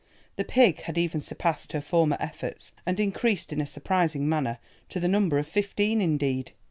[0.35, 4.57] The pig had even surpassed her former efforts, and increased in a surprising manner,
[4.89, 6.53] to the number of fifteen indeed.